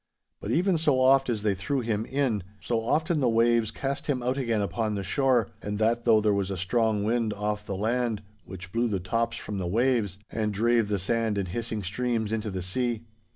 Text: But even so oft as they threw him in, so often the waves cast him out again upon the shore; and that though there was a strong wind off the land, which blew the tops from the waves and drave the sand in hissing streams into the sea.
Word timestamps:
But 0.39 0.49
even 0.49 0.79
so 0.79 0.99
oft 0.99 1.29
as 1.29 1.43
they 1.43 1.53
threw 1.53 1.81
him 1.81 2.07
in, 2.07 2.41
so 2.59 2.83
often 2.83 3.19
the 3.19 3.29
waves 3.29 3.69
cast 3.69 4.07
him 4.07 4.23
out 4.23 4.35
again 4.35 4.59
upon 4.61 4.95
the 4.95 5.03
shore; 5.03 5.51
and 5.61 5.77
that 5.77 6.05
though 6.05 6.19
there 6.19 6.33
was 6.33 6.49
a 6.49 6.57
strong 6.57 7.03
wind 7.03 7.35
off 7.35 7.63
the 7.67 7.75
land, 7.77 8.23
which 8.43 8.71
blew 8.71 8.87
the 8.87 8.99
tops 8.99 9.37
from 9.37 9.59
the 9.59 9.67
waves 9.67 10.17
and 10.31 10.55
drave 10.55 10.87
the 10.87 10.97
sand 10.97 11.37
in 11.37 11.45
hissing 11.45 11.83
streams 11.83 12.33
into 12.33 12.49
the 12.49 12.63
sea. 12.63 13.03